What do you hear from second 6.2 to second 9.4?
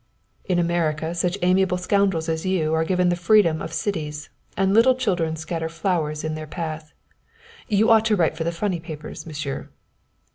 in their path. You ought to write for the funny papers,